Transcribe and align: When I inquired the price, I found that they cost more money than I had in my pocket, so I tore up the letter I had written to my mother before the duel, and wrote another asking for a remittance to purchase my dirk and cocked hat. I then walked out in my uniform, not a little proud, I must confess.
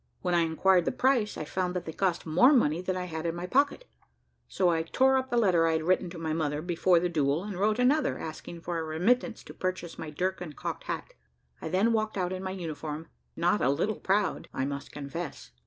When 0.23 0.33
I 0.33 0.39
inquired 0.39 0.85
the 0.85 0.91
price, 0.91 1.37
I 1.37 1.45
found 1.45 1.75
that 1.75 1.85
they 1.85 1.93
cost 1.93 2.25
more 2.25 2.53
money 2.53 2.81
than 2.81 2.97
I 2.97 3.03
had 3.05 3.27
in 3.27 3.35
my 3.35 3.45
pocket, 3.45 3.85
so 4.47 4.69
I 4.69 4.81
tore 4.81 5.15
up 5.15 5.29
the 5.29 5.37
letter 5.37 5.67
I 5.67 5.73
had 5.73 5.83
written 5.83 6.09
to 6.09 6.17
my 6.17 6.33
mother 6.33 6.63
before 6.63 6.99
the 6.99 7.07
duel, 7.07 7.43
and 7.43 7.55
wrote 7.55 7.77
another 7.77 8.17
asking 8.17 8.61
for 8.61 8.79
a 8.79 8.83
remittance 8.83 9.43
to 9.43 9.53
purchase 9.53 9.99
my 9.99 10.09
dirk 10.09 10.41
and 10.41 10.55
cocked 10.55 10.85
hat. 10.85 11.13
I 11.61 11.69
then 11.69 11.93
walked 11.93 12.17
out 12.17 12.33
in 12.33 12.41
my 12.41 12.49
uniform, 12.49 13.09
not 13.35 13.61
a 13.61 13.69
little 13.69 13.99
proud, 13.99 14.47
I 14.51 14.65
must 14.65 14.91
confess. 14.91 15.51